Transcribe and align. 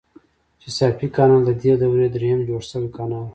چیساپیک 0.61 1.11
کانال 1.17 1.41
ددې 1.47 1.71
دورې 1.81 2.07
دریم 2.15 2.39
جوړ 2.47 2.61
شوی 2.69 2.89
کانال 2.97 3.25
و. 3.25 3.29